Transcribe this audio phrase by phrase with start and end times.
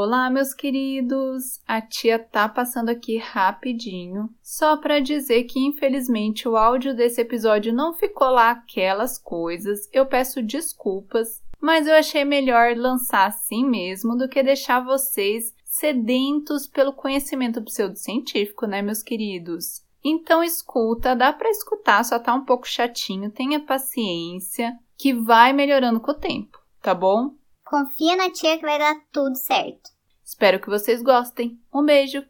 [0.00, 1.60] Olá, meus queridos!
[1.66, 7.72] A tia tá passando aqui rapidinho, só para dizer que infelizmente o áudio desse episódio
[7.72, 9.88] não ficou lá aquelas coisas.
[9.92, 16.68] Eu peço desculpas, mas eu achei melhor lançar assim mesmo do que deixar vocês sedentos
[16.68, 19.82] pelo conhecimento pseudocientífico, né, meus queridos?
[20.04, 25.98] Então escuta, dá para escutar, só tá um pouco chatinho, tenha paciência, que vai melhorando
[25.98, 27.32] com o tempo, tá bom?
[27.68, 29.90] Confia na tia que vai dar tudo certo.
[30.24, 31.60] Espero que vocês gostem.
[31.70, 32.24] Um beijo!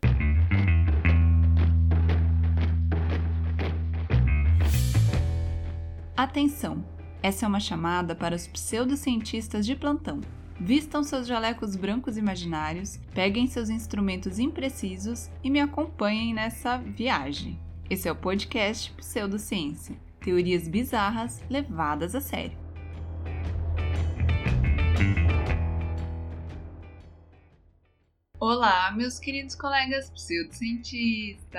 [6.16, 6.84] Atenção!
[7.22, 10.20] Essa é uma chamada para os pseudocientistas de plantão.
[10.58, 17.60] Vistam seus jalecos brancos imaginários, peguem seus instrumentos imprecisos e me acompanhem nessa viagem.
[17.88, 22.58] Esse é o podcast Pseudociência teorias bizarras levadas a sério.
[28.40, 31.58] Olá, meus queridos colegas pseudocientistas!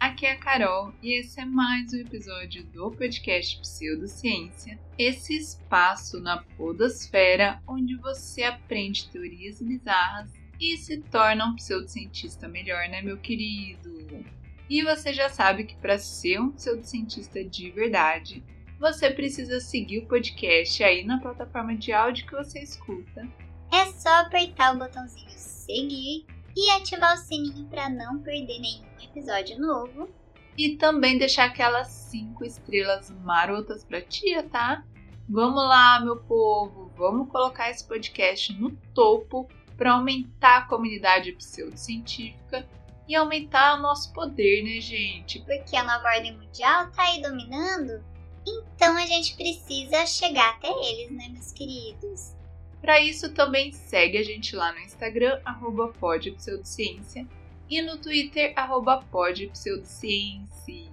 [0.00, 6.18] Aqui é a Carol e esse é mais um episódio do podcast Pseudociência, esse espaço
[6.18, 10.28] na podosfera onde você aprende teorias bizarras
[10.60, 14.24] e se torna um pseudocientista melhor, né, meu querido?
[14.68, 18.42] E você já sabe que para ser um pseudocientista de verdade,
[18.80, 23.45] você precisa seguir o podcast aí na plataforma de áudio que você escuta.
[23.72, 25.26] É só apertar o botãozinho
[25.66, 26.24] seguir
[26.56, 30.08] e ativar o sininho para não perder nenhum episódio novo.
[30.56, 34.82] E também deixar aquelas 5 estrelas marotas pra tia, tá?
[35.28, 42.66] Vamos lá, meu povo, vamos colocar esse podcast no topo para aumentar a comunidade pseudocientífica
[43.08, 45.40] e aumentar o nosso poder, né, gente?
[45.40, 48.02] Porque a nova ordem mundial tá aí dominando,
[48.46, 52.35] então a gente precisa chegar até eles, né, meus queridos?
[52.86, 57.26] Para isso, também segue a gente lá no Instagram, arroba podpseudociência,
[57.68, 60.88] e no Twitter, arroba podpseudociência.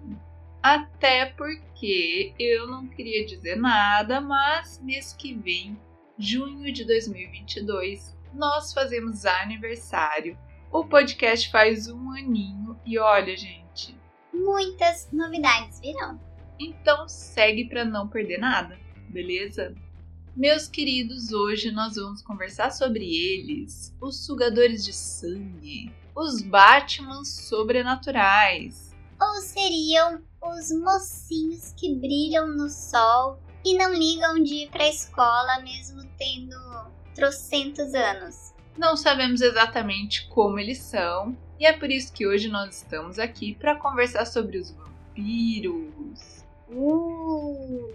[0.64, 5.80] Até porque eu não queria dizer nada, mas mês que vem,
[6.18, 10.36] junho de 2022, nós fazemos aniversário.
[10.72, 13.96] O podcast faz um aninho e olha, gente,
[14.34, 16.20] muitas novidades virão.
[16.60, 18.80] Então segue para não perder nada,
[19.10, 19.76] beleza?
[20.36, 28.96] Meus queridos, hoje nós vamos conversar sobre eles, os sugadores de sangue, os Batmans sobrenaturais.
[29.22, 35.62] Ou seriam os mocinhos que brilham no sol e não ligam de ir pra escola
[35.62, 36.58] mesmo tendo
[37.14, 38.56] trocentos anos.
[38.76, 43.54] Não sabemos exatamente como eles são, e é por isso que hoje nós estamos aqui
[43.54, 46.44] para conversar sobre os vampiros.
[46.72, 47.94] Uh!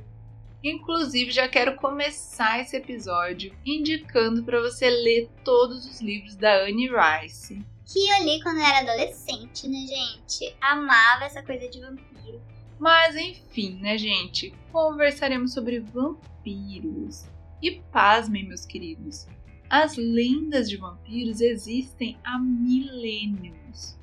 [0.62, 6.88] Inclusive, já quero começar esse episódio indicando para você ler todos os livros da Anne
[6.88, 7.64] Rice.
[7.86, 10.54] Que eu li quando eu era adolescente, né, gente?
[10.60, 12.42] Amava essa coisa de vampiro.
[12.78, 14.52] Mas enfim, né, gente?
[14.72, 17.24] Conversaremos sobre vampiros.
[17.62, 19.26] E pasmem, meus queridos,
[19.70, 23.96] as lendas de vampiros existem há milênios.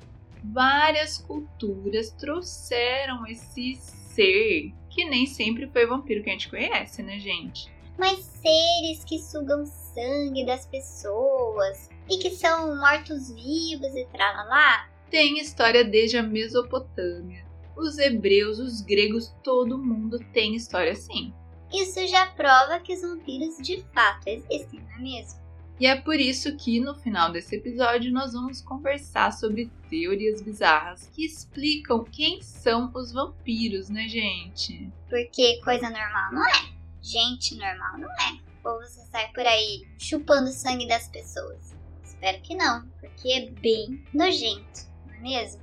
[0.44, 7.02] Várias culturas trouxeram esse ser que nem sempre foi o vampiro que a gente conhece,
[7.02, 7.70] né, gente?
[7.98, 14.88] Mas seres que sugam sangue das pessoas e que são mortos-vivos e tralalá.
[15.10, 17.44] Tem história desde a Mesopotâmia.
[17.76, 21.30] Os hebreus, os gregos, todo mundo tem história assim.
[21.70, 25.45] Isso já prova que os vampiros de fato existem, não é mesmo?
[25.78, 31.10] E é por isso que no final desse episódio nós vamos conversar sobre teorias bizarras
[31.14, 34.90] que explicam quem são os vampiros, né, gente?
[35.10, 36.72] Porque coisa normal não é.
[37.02, 38.40] Gente normal não é.
[38.64, 41.76] Ou você sai por aí chupando sangue das pessoas.
[42.02, 45.60] Espero que não, porque é bem nojento, não é mesmo?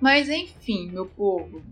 [0.00, 1.62] Mas enfim, meu povo,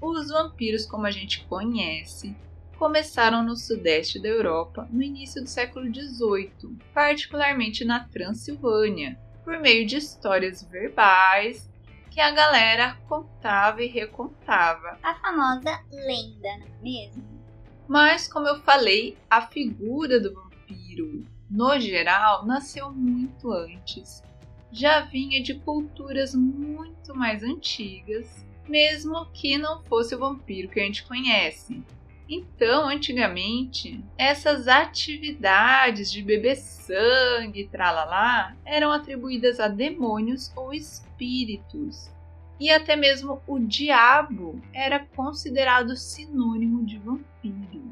[0.00, 2.36] os vampiros como a gente conhece
[2.80, 9.86] começaram no sudeste da Europa no início do século XVIII, particularmente na Transilvânia, por meio
[9.86, 11.68] de histórias verbais
[12.10, 14.98] que a galera contava e recontava.
[15.02, 17.22] A famosa lenda, não é mesmo?
[17.86, 24.22] Mas, como eu falei, a figura do vampiro, no geral, nasceu muito antes.
[24.72, 30.84] Já vinha de culturas muito mais antigas, mesmo que não fosse o vampiro que a
[30.84, 31.84] gente conhece.
[32.32, 42.08] Então, antigamente, essas atividades de beber sangue, tralalá, eram atribuídas a demônios ou espíritos.
[42.60, 47.82] E até mesmo o diabo era considerado sinônimo de vampiro.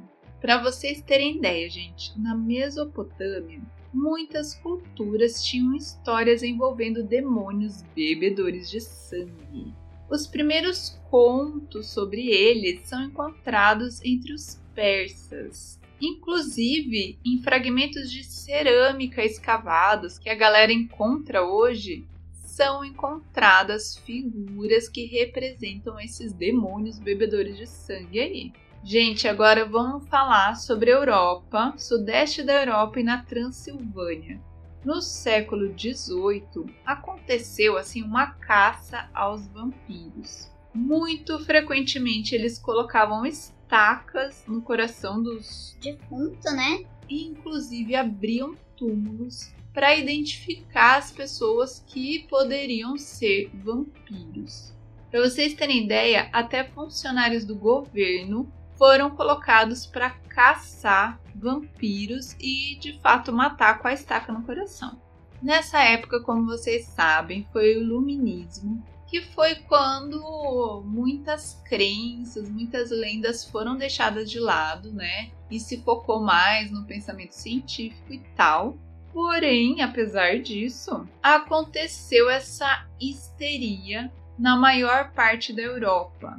[0.40, 3.60] Para vocês terem ideia, gente, na Mesopotâmia,
[3.92, 9.74] muitas culturas tinham histórias envolvendo demônios bebedores de sangue.
[10.10, 19.22] Os primeiros contos sobre eles são encontrados entre os persas, inclusive em fragmentos de cerâmica
[19.22, 22.06] escavados que a galera encontra hoje.
[22.32, 28.52] São encontradas figuras que representam esses demônios bebedores de sangue aí.
[28.82, 34.40] Gente, agora vamos falar sobre a Europa, sudeste da Europa e na Transilvânia.
[34.88, 40.50] No século XVIII aconteceu assim uma caça aos vampiros.
[40.72, 46.86] Muito frequentemente eles colocavam estacas no coração dos defuntos, né?
[47.06, 54.72] E inclusive abriam túmulos para identificar as pessoas que poderiam ser vampiros.
[55.10, 62.98] Para vocês terem ideia, até funcionários do governo foram colocados para caçar vampiros e de
[63.00, 65.00] fato matar com a estaca no coração.
[65.42, 73.44] Nessa época, como vocês sabem, foi o Iluminismo, que foi quando muitas crenças, muitas lendas
[73.44, 75.30] foram deixadas de lado, né?
[75.50, 78.76] E se focou mais no pensamento científico e tal.
[79.12, 86.36] Porém, apesar disso, aconteceu essa histeria na maior parte da Europa.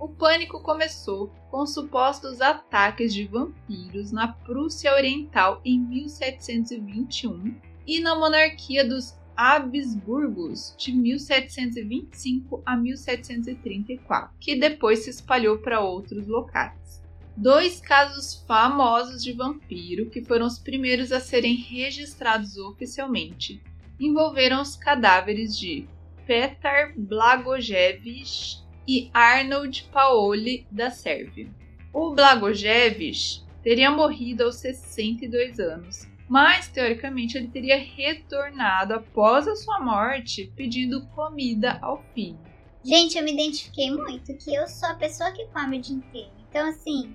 [0.00, 7.54] O pânico começou com supostos ataques de vampiros na Prússia Oriental em 1721
[7.86, 16.26] e na monarquia dos Habsburgos de 1725 a 1734, que depois se espalhou para outros
[16.26, 17.02] locais.
[17.36, 23.62] Dois casos famosos de vampiro, que foram os primeiros a serem registrados oficialmente,
[24.00, 25.86] envolveram os cadáveres de
[26.26, 31.48] Petar Blagojevich e Arnold Paoli da Sérvia.
[31.94, 39.78] O Blagojevich teria morrido aos 62 anos, mas teoricamente ele teria retornado após a sua
[39.78, 42.40] morte pedindo comida ao filho.
[42.84, 46.32] Gente, eu me identifiquei muito que eu sou a pessoa que come o dia inteiro.
[46.48, 47.14] Então, assim,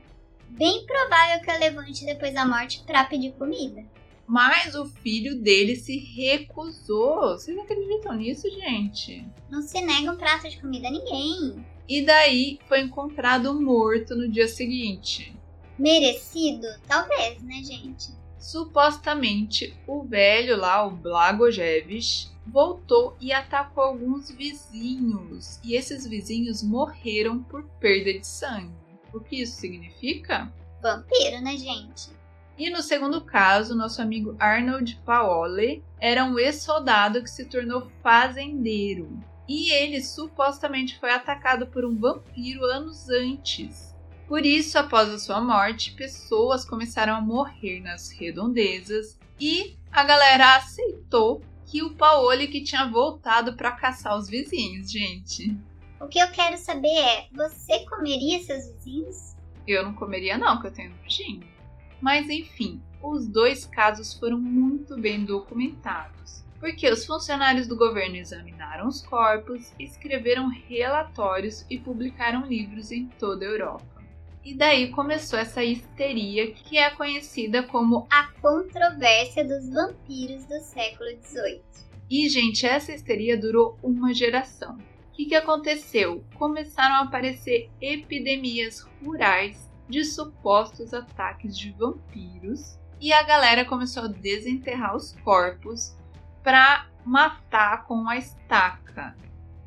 [0.52, 3.84] bem provável que eu levante depois da morte para pedir comida.
[4.28, 7.38] Mas o filho dele se recusou.
[7.38, 9.26] Vocês acreditam nisso, gente?
[9.50, 11.66] Não se nega um prato de comida a ninguém.
[11.88, 15.36] E daí foi encontrado morto no dia seguinte.
[15.78, 16.68] Merecido?
[16.88, 18.12] Talvez, né, gente?
[18.40, 25.60] Supostamente, o velho lá, o Blagojevich, voltou e atacou alguns vizinhos.
[25.64, 28.74] E esses vizinhos morreram por perda de sangue.
[29.14, 30.52] O que isso significa?
[30.82, 32.15] Vampiro, né, gente?
[32.58, 39.22] E no segundo caso, nosso amigo Arnold Paoli era um ex-soldado que se tornou fazendeiro.
[39.48, 43.94] E ele supostamente foi atacado por um vampiro anos antes.
[44.28, 50.56] Por isso, após a sua morte, pessoas começaram a morrer nas redondezas e a galera
[50.56, 55.56] aceitou que o Paoli que tinha voltado para caçar os vizinhos, gente.
[56.00, 59.36] O que eu quero saber é, você comeria seus vizinhos?
[59.68, 61.55] Eu não comeria não, que eu tenho nojinho.
[62.02, 68.88] Mas enfim, os dois casos foram muito bem documentados, porque os funcionários do governo examinaram
[68.88, 73.96] os corpos, escreveram relatórios e publicaram livros em toda a Europa.
[74.44, 81.10] E daí começou essa histeria que é conhecida como a controvérsia dos vampiros do século
[81.24, 81.62] XVIII.
[82.10, 84.76] E, gente, essa histeria durou uma geração.
[84.76, 86.24] O que, que aconteceu?
[86.36, 94.08] Começaram a aparecer epidemias rurais de supostos ataques de vampiros e a galera começou a
[94.08, 95.96] desenterrar os corpos
[96.44, 99.16] para matar com a estaca.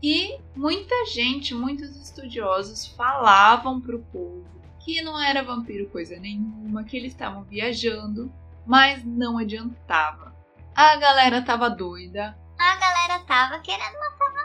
[0.03, 4.59] E muita gente, muitos estudiosos falavam para o povo
[4.89, 8.33] que não era vampiro coisa nenhuma, que eles estavam viajando,
[8.67, 10.35] mas não adiantava.
[10.75, 12.39] A galera tava doida.
[12.59, 14.38] A galera tava querendo matar.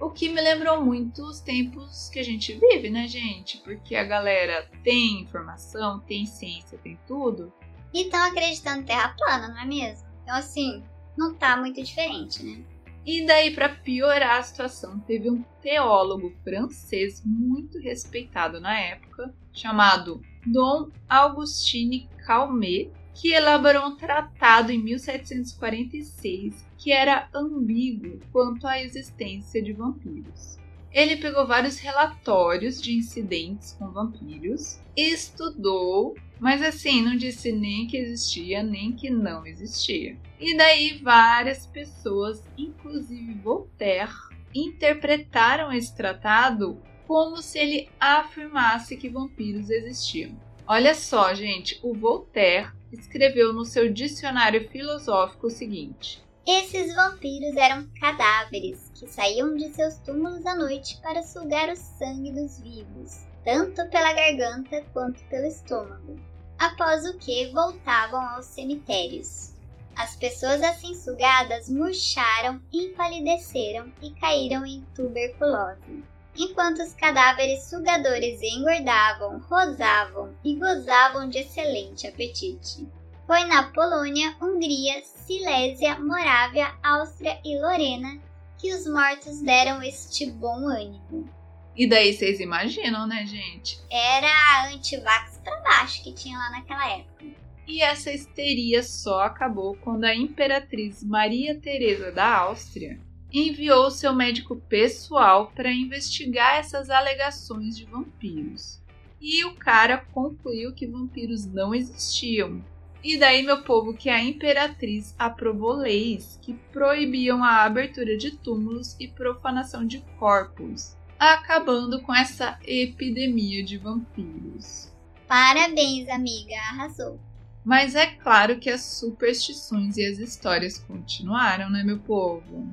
[0.00, 3.58] O que me lembrou muito os tempos que a gente vive, né, gente?
[3.58, 7.52] Porque a galera tem informação, tem ciência, tem tudo.
[7.92, 10.08] E estão acreditando em terra plana, não é mesmo?
[10.22, 10.82] Então, assim,
[11.18, 12.64] não tá muito diferente, né?
[13.04, 20.22] E daí, para piorar a situação, teve um teólogo francês muito respeitado na época, chamado
[20.46, 29.62] Dom Augustine Calmet, que elaborou um tratado em 1746 que era ambíguo quanto à existência
[29.62, 30.58] de vampiros.
[30.92, 37.96] Ele pegou vários relatórios de incidentes com vampiros, estudou, mas assim, não disse nem que
[37.96, 40.16] existia nem que não existia.
[40.40, 44.10] E daí várias pessoas, inclusive Voltaire,
[44.54, 50.32] interpretaram esse tratado como se ele afirmasse que vampiros existiam.
[50.66, 57.88] Olha só, gente, o Voltaire escreveu no seu dicionário filosófico o seguinte: Esses vampiros eram
[58.00, 63.88] cadáveres que saíam de seus túmulos à noite para sugar o sangue dos vivos, tanto
[63.90, 66.18] pela garganta quanto pelo estômago,
[66.58, 69.50] após o que voltavam aos cemitérios.
[69.96, 76.02] As pessoas assim sugadas murcharam, empalideceram e caíram em tuberculose.
[76.36, 82.86] Enquanto os cadáveres sugadores engordavam, rosavam e gozavam de excelente apetite.
[83.26, 88.20] Foi na Polônia, Hungria, Silésia, Morávia, Áustria e Lorena
[88.58, 91.28] que os mortos deram este bom ânimo.
[91.74, 93.80] E daí vocês imaginam, né, gente?
[93.90, 97.24] Era a antivax pra baixo que tinha lá naquela época.
[97.66, 103.00] E essa histeria só acabou quando a imperatriz Maria Teresa da Áustria
[103.32, 108.80] enviou seu médico pessoal para investigar essas alegações de vampiros.
[109.20, 112.64] E o cara concluiu que vampiros não existiam.
[113.02, 118.94] E daí, meu povo, que a imperatriz aprovou leis que proibiam a abertura de túmulos
[119.00, 124.92] e profanação de corpos, acabando com essa epidemia de vampiros.
[125.26, 127.18] Parabéns, amiga, arrasou.
[127.64, 132.68] Mas é claro que as superstições e as histórias continuaram, né, meu povo?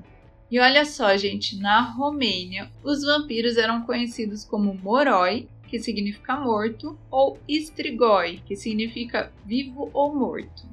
[0.50, 6.98] E olha só, gente, na Romênia, os vampiros eram conhecidos como moroi, que significa morto,
[7.12, 10.66] ou strigoi, que significa vivo ou morto.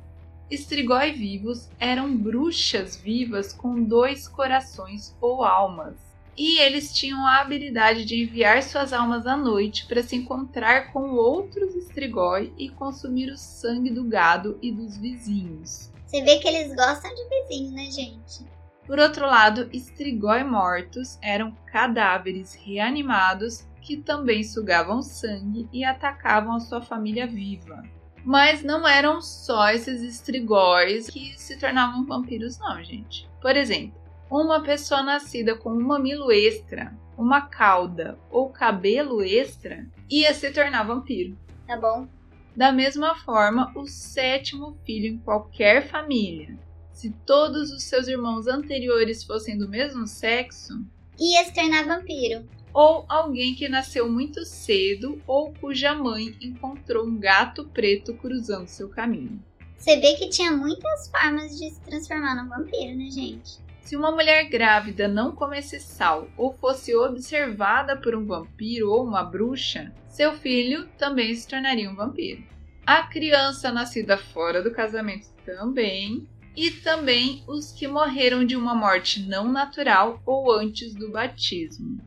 [0.49, 5.97] Strigoi vivos eram bruxas vivas com dois corações ou almas.
[6.37, 11.15] E eles tinham a habilidade de enviar suas almas à noite para se encontrar com
[11.15, 15.91] outros Strigoi e consumir o sangue do gado e dos vizinhos.
[16.07, 18.54] Você vê que eles gostam de vizinho, né, gente?
[18.87, 26.61] Por outro lado, estrigói mortos eram cadáveres reanimados que também sugavam sangue e atacavam a
[26.61, 27.83] sua família viva.
[28.23, 33.29] Mas não eram só esses estrigóis que se tornavam vampiros, não, gente.
[33.41, 33.99] Por exemplo,
[34.31, 40.85] uma pessoa nascida com um mamilo extra, uma cauda ou cabelo extra ia se tornar
[40.85, 41.37] vampiro.
[41.67, 42.07] Tá bom.
[42.55, 46.59] Da mesma forma, o sétimo filho em qualquer família
[46.95, 50.83] se todos os seus irmãos anteriores fossem do mesmo sexo,
[51.19, 52.49] ia se tornar vampiro.
[52.73, 58.89] Ou alguém que nasceu muito cedo ou cuja mãe encontrou um gato preto cruzando seu
[58.89, 59.43] caminho.
[59.77, 63.63] Você vê que tinha muitas formas de se transformar num vampiro, né, gente?
[63.83, 69.23] Se uma mulher grávida não comesse sal ou fosse observada por um vampiro ou uma
[69.23, 72.43] bruxa, seu filho também se tornaria um vampiro.
[72.87, 79.23] A criança nascida fora do casamento também, e também os que morreram de uma morte
[79.23, 82.01] não natural ou antes do batismo.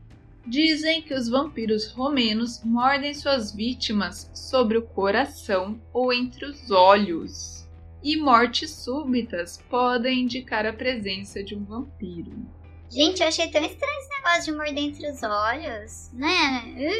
[0.46, 7.66] Dizem que os vampiros romenos mordem suas vítimas sobre o coração ou entre os olhos.
[8.02, 12.32] E mortes súbitas podem indicar a presença de um vampiro.
[12.90, 16.96] Gente, eu achei tão estranho esse negócio de morder entre os olhos, né?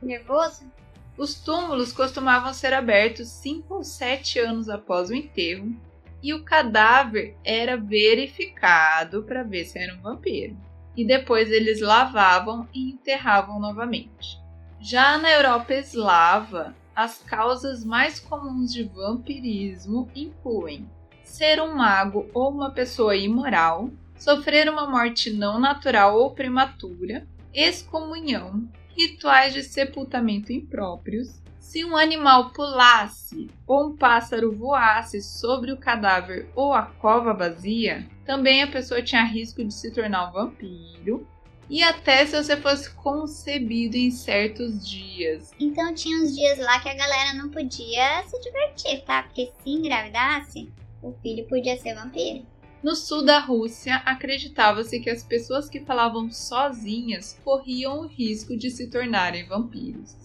[0.00, 0.70] Nervoso.
[1.18, 5.74] Os túmulos costumavam ser abertos 5 ou 7 anos após o enterro
[6.22, 10.56] e o cadáver era verificado para ver se era um vampiro.
[10.96, 14.38] E depois eles lavavam e enterravam novamente.
[14.80, 20.88] Já na Europa eslava, as causas mais comuns de vampirismo incluem
[21.24, 28.68] ser um mago ou uma pessoa imoral, sofrer uma morte não natural ou prematura, excomunhão,
[28.96, 36.50] rituais de sepultamento impróprios, se um animal pulasse ou um pássaro voasse sobre o cadáver
[36.56, 41.26] ou a cova vazia, também a pessoa tinha risco de se tornar um vampiro.
[41.70, 45.52] E até se você fosse concebido em certos dias.
[45.58, 49.22] Então tinha uns dias lá que a galera não podia se divertir, tá?
[49.22, 52.44] Porque se engravidasse, o filho podia ser vampiro.
[52.82, 58.68] No sul da Rússia, acreditava-se que as pessoas que falavam sozinhas corriam o risco de
[58.68, 60.21] se tornarem vampiros.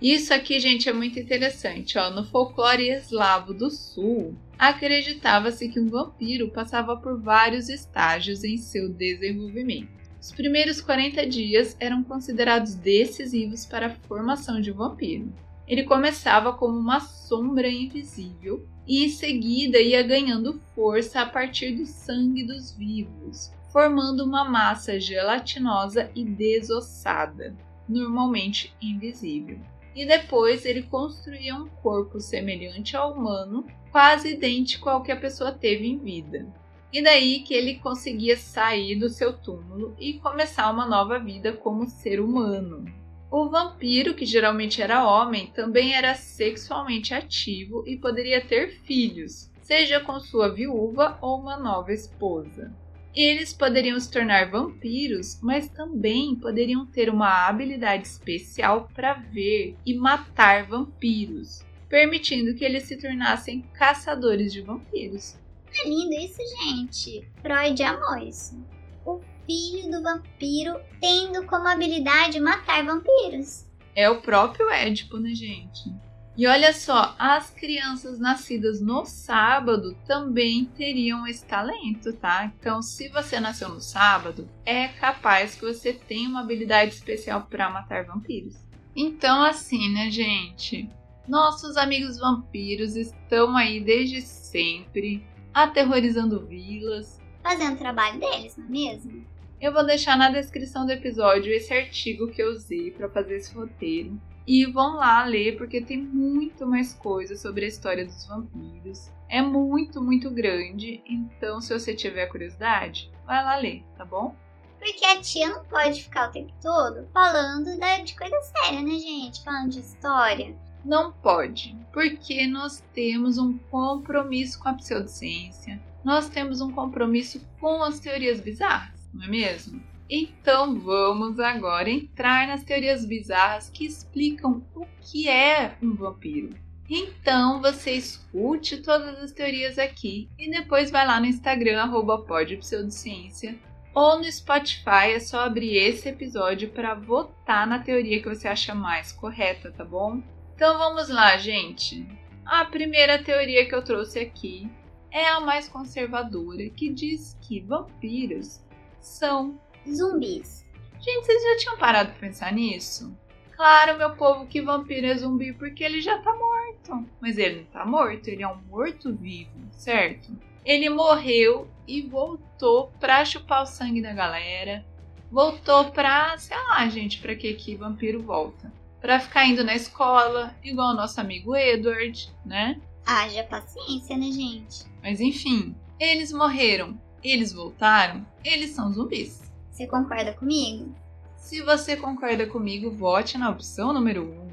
[0.00, 1.98] Isso aqui, gente, é muito interessante.
[1.98, 2.10] Ó.
[2.10, 8.88] No folclore eslavo do sul, acreditava-se que um vampiro passava por vários estágios em seu
[8.88, 10.00] desenvolvimento.
[10.18, 15.30] Os primeiros 40 dias eram considerados decisivos para a formação de um vampiro.
[15.68, 21.84] Ele começava como uma sombra invisível e em seguida ia ganhando força a partir do
[21.84, 27.54] sangue dos vivos, formando uma massa gelatinosa e desossada,
[27.86, 29.60] normalmente invisível
[29.94, 35.52] e depois ele construía um corpo semelhante ao humano, quase idêntico ao que a pessoa
[35.52, 36.46] teve em vida.
[36.92, 41.86] E daí que ele conseguia sair do seu túmulo e começar uma nova vida como
[41.86, 42.84] ser humano.
[43.30, 50.00] O vampiro, que geralmente era homem, também era sexualmente ativo e poderia ter filhos, seja
[50.00, 52.72] com sua viúva ou uma nova esposa.
[53.14, 59.94] Eles poderiam se tornar vampiros, mas também poderiam ter uma habilidade especial para ver e
[59.94, 65.36] matar vampiros, permitindo que eles se tornassem caçadores de vampiros.
[65.74, 67.28] É lindo isso, gente.
[67.42, 68.56] Freud amou isso.
[69.04, 73.66] O filho do vampiro tendo como habilidade matar vampiros.
[73.94, 75.92] É o próprio Édipo, né, gente?
[76.40, 82.50] E olha só, as crianças nascidas no sábado também teriam esse talento, tá?
[82.58, 87.68] Então, se você nasceu no sábado, é capaz que você tenha uma habilidade especial para
[87.68, 88.56] matar vampiros.
[88.96, 90.88] Então, assim, né, gente?
[91.28, 97.20] Nossos amigos vampiros estão aí desde sempre, aterrorizando vilas.
[97.42, 99.26] Fazendo o trabalho deles, não é mesmo?
[99.60, 103.54] Eu vou deixar na descrição do episódio esse artigo que eu usei para fazer esse
[103.54, 104.18] roteiro.
[104.52, 109.08] E vão lá ler porque tem muito mais coisa sobre a história dos vampiros.
[109.28, 114.34] É muito, muito grande, então se você tiver curiosidade, vai lá ler, tá bom?
[114.80, 119.40] Porque a tia não pode ficar o tempo todo falando de coisa séria, né, gente?
[119.44, 120.56] Falando de história.
[120.84, 127.84] Não pode, porque nós temos um compromisso com a pseudociência, nós temos um compromisso com
[127.84, 129.82] as teorias bizarras não é mesmo?
[130.12, 136.50] Então vamos agora entrar nas teorias bizarras que explicam o que é um vampiro.
[136.88, 141.88] Então você escute todas as teorias aqui e depois vai lá no Instagram
[142.26, 143.56] @podpseudociência
[143.94, 148.74] ou no Spotify é só abrir esse episódio para votar na teoria que você acha
[148.74, 150.20] mais correta, tá bom?
[150.56, 152.04] Então vamos lá, gente.
[152.44, 154.68] A primeira teoria que eu trouxe aqui
[155.12, 158.60] é a mais conservadora, que diz que vampiros
[159.00, 159.58] são
[159.88, 160.66] zumbis.
[161.00, 163.16] Gente, vocês já tinham parado pra pensar nisso?
[163.56, 167.06] Claro, meu povo, que vampiro é zumbi porque ele já tá morto.
[167.20, 170.30] Mas ele não tá morto, ele é um morto-vivo, certo?
[170.64, 174.84] Ele morreu e voltou pra chupar o sangue da galera.
[175.30, 178.72] Voltou pra, sei lá, gente, pra que que vampiro volta?
[179.00, 182.80] Pra ficar indo na escola, igual o nosso amigo Edward, né?
[183.06, 184.84] Haja paciência, né, gente?
[185.02, 189.49] Mas enfim, eles morreram eles voltaram, eles são zumbis.
[189.80, 190.94] Você concorda comigo?
[191.38, 194.26] Se você concorda comigo, vote na opção número 1.
[194.26, 194.50] Um.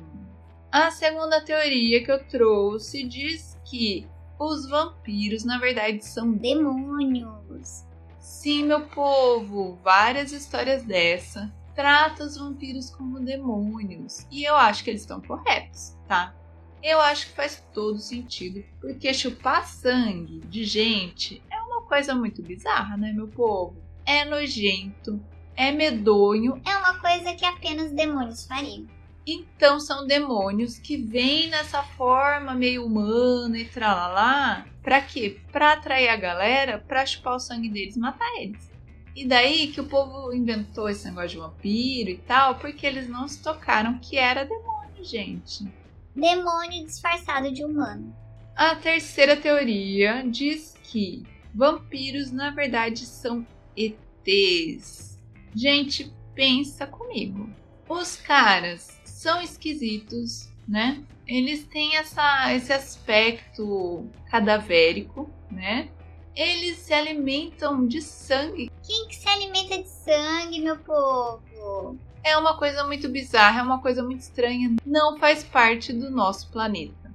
[0.72, 4.08] A segunda teoria que eu trouxe diz que
[4.40, 7.84] os vampiros, na verdade, são demônios.
[8.22, 14.26] Sim, meu povo, várias histórias dessa tratam os vampiros como demônios.
[14.32, 16.34] E eu acho que eles estão corretos, tá?
[16.82, 21.44] Eu acho que faz todo sentido, porque chupar sangue de gente
[21.88, 23.82] coisa muito bizarra, né, meu povo?
[24.08, 25.22] É nojento,
[25.54, 26.62] é medonho.
[26.65, 28.88] É uma coisa que apenas demônios fariam.
[29.28, 34.65] Então são demônios que vêm nessa forma meio humana e tralalá.
[34.82, 35.41] Pra quê?
[35.52, 38.72] Pra atrair a galera, pra chupar o sangue deles e matar eles.
[39.13, 43.28] E daí que o povo inventou esse negócio de vampiro e tal, porque eles não
[43.28, 45.67] se tocaram que era demônio, gente.
[46.15, 48.15] Demônio disfarçado de humano.
[48.56, 53.46] A terceira teoria diz que Vampiros, na verdade, são
[53.78, 55.20] ETs.
[55.56, 57.50] Gente, pensa comigo.
[57.88, 61.04] Os caras são esquisitos, né?
[61.26, 65.90] Eles têm essa, esse aspecto cadavérico, né?
[66.36, 68.70] Eles se alimentam de sangue.
[68.86, 71.98] Quem que se alimenta de sangue, meu povo?
[72.24, 74.76] É uma coisa muito bizarra, é uma coisa muito estranha.
[74.86, 77.07] Não faz parte do nosso planeta.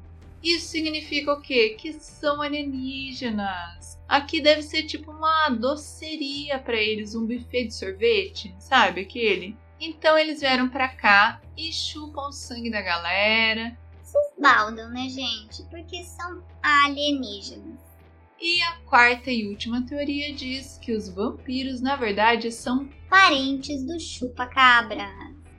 [0.42, 1.76] Isso significa o quê?
[1.78, 4.00] Que são alienígenas.
[4.09, 9.57] Aqui deve ser tipo uma doceria para eles, um buffet de sorvete, sabe aquele?
[9.81, 13.76] Então eles vieram para cá e chupam o sangue da galera.
[14.02, 15.62] Se esbaldam, né, gente?
[15.70, 17.81] Porque são alienígenas.
[18.40, 23.98] E a quarta e última teoria diz que os vampiros, na verdade, são parentes do
[24.00, 25.09] chupa-cabra.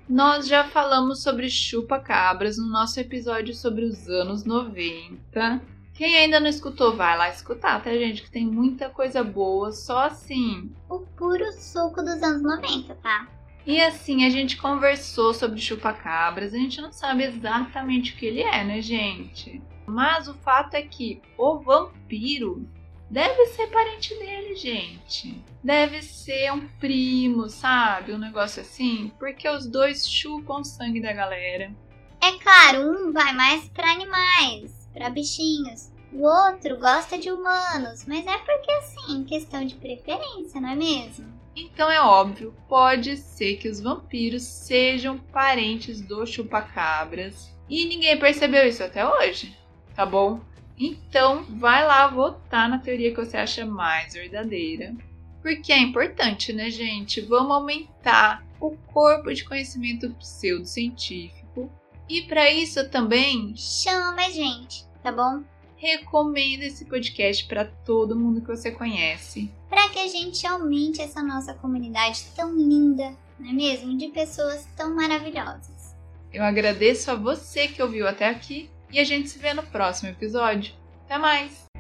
[0.08, 5.62] Nós já falamos sobre chupa-cabras no nosso episódio sobre os anos 90.
[5.94, 8.24] Quem ainda não escutou, vai lá escutar, tá, gente?
[8.24, 10.72] Que tem muita coisa boa, só assim.
[10.89, 13.28] O puro suco dos anos 90, tá?
[13.66, 18.42] E assim, a gente conversou sobre chupa-cabras, a gente não sabe exatamente o que ele
[18.42, 19.62] é, né, gente?
[19.86, 22.68] Mas o fato é que o vampiro
[23.13, 25.39] Deve ser parente dele, gente.
[25.63, 28.12] Deve ser um primo, sabe?
[28.12, 29.12] Um negócio assim.
[29.19, 31.71] Porque os dois chupam sangue da galera.
[32.19, 35.91] É claro, um vai mais para animais, para bichinhos.
[36.12, 41.32] O outro gosta de humanos, mas é porque assim, questão de preferência, não é mesmo?
[41.56, 48.67] Então é óbvio, pode ser que os vampiros sejam parentes dos chupacabras e ninguém percebeu
[48.67, 49.56] isso até hoje,
[49.95, 50.41] tá bom?
[50.78, 54.94] Então vai lá votar na teoria que você acha mais verdadeira.
[55.42, 57.22] Porque é importante, né, gente?
[57.22, 61.72] Vamos aumentar o corpo de conhecimento pseudocientífico.
[62.10, 65.44] E para isso também chama gente, tá bom?
[65.84, 69.52] recomenda esse podcast para todo mundo que você conhece.
[69.70, 73.98] Para que a gente aumente essa nossa comunidade tão linda, não é mesmo?
[73.98, 75.94] De pessoas tão maravilhosas.
[76.32, 80.10] Eu agradeço a você que ouviu até aqui e a gente se vê no próximo
[80.10, 80.73] episódio.
[81.06, 81.73] Até mais!